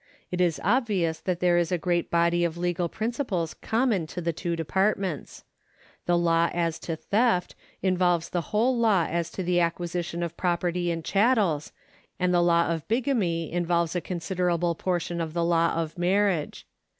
[0.31, 4.33] It is obvious that there is a great body of legal principles common to the
[4.33, 5.43] two departments.
[6.07, 10.89] The law as to theft involves the whole law as to the acquisition of property
[10.89, 11.71] in chattels,
[12.19, 16.65] and the law of bigamy involves a considerable portion of the law of marriage.